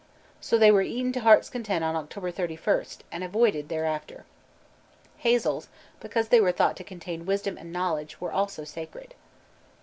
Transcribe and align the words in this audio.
So 0.39 0.57
they 0.57 0.71
were 0.71 0.81
eaten 0.81 1.11
to 1.11 1.19
heart's 1.19 1.47
content 1.47 1.83
on 1.83 1.95
October 1.95 2.31
31st, 2.31 3.01
and 3.11 3.23
avoided 3.23 3.69
thereafter. 3.69 4.25
Hazels, 5.17 5.67
because 5.99 6.29
they 6.29 6.41
were 6.41 6.51
thought 6.51 6.75
to 6.77 6.83
contain 6.83 7.23
wisdom 7.27 7.55
and 7.55 7.71
knowledge, 7.71 8.19
were 8.19 8.31
also 8.31 8.63
sacred. 8.63 9.13